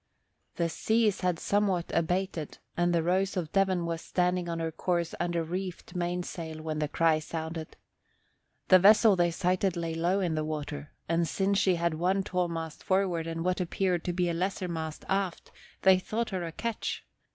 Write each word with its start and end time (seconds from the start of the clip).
The 0.55 0.67
seas 0.67 1.21
had 1.21 1.37
somewhat 1.37 1.91
abated 1.93 2.57
and 2.75 2.91
the 2.91 3.03
Rose 3.03 3.37
of 3.37 3.51
Devon 3.51 3.85
was 3.85 4.01
standing 4.01 4.49
on 4.49 4.57
her 4.57 4.71
course 4.71 5.13
under 5.19 5.43
reefed 5.43 5.93
mainsail 5.93 6.59
when 6.63 6.79
the 6.79 6.87
cry 6.87 7.19
sounded. 7.19 7.77
The 8.69 8.79
vessel 8.79 9.15
they 9.15 9.29
sighted 9.29 9.77
lay 9.77 9.93
low 9.93 10.19
in 10.19 10.33
the 10.33 10.43
water; 10.43 10.89
and 11.07 11.27
since 11.27 11.59
she 11.59 11.75
had 11.75 11.93
one 11.93 12.23
tall 12.23 12.47
mast 12.47 12.83
forward 12.83 13.27
and 13.27 13.45
what 13.45 13.61
appeared 13.61 14.03
to 14.05 14.11
be 14.13 14.27
a 14.27 14.33
lesser 14.33 14.67
mast 14.67 15.05
aft 15.07 15.51
they 15.83 15.99
thought 15.99 16.31
her 16.31 16.43
a 16.47 16.51
ketch. 16.51 17.05